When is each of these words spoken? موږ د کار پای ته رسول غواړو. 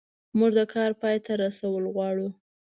موږ 0.37 0.51
د 0.57 0.61
کار 0.73 0.91
پای 1.01 1.17
ته 1.25 1.31
رسول 1.43 1.83
غواړو. 1.93 2.27